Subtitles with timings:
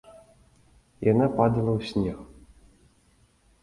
[1.11, 2.19] Яна падала ў снег.